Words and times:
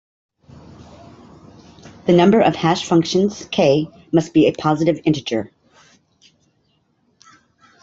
The 2.07 2.11
number 2.13 2.41
of 2.41 2.55
hash 2.55 2.87
functions, 2.87 3.45
"k", 3.51 3.87
must 4.11 4.33
be 4.33 4.47
a 4.47 4.51
positive 4.51 4.99
integer. 5.05 5.51